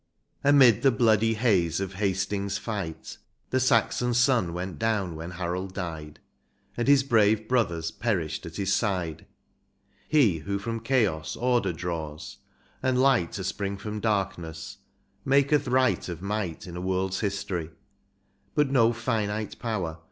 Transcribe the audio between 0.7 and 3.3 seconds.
the bloody haze of Hastings' fight